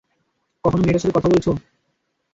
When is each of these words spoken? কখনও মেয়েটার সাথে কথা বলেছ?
কখনও 0.63 0.83
মেয়েটার 0.83 1.01
সাথে 1.03 1.15
কথা 1.17 1.29
বলেছ? 1.31 1.47